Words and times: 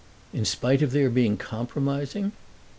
"In 0.33 0.45
spite 0.45 0.81
of 0.81 0.93
their 0.93 1.11
being 1.11 1.37
compromising?" 1.37 2.31